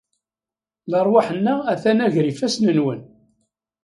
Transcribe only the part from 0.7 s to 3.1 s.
Lerwaḥ-nneɣ aten-a gar ifassen-nwen.